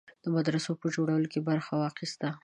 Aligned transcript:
د 0.23 0.25
مدرسو 0.35 0.71
په 0.81 0.87
جوړولو 0.95 1.27
کې 1.33 1.45
برخه 1.49 1.73
واخیسته. 1.77 2.29